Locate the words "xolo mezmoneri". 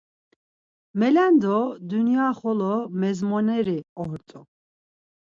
2.39-3.77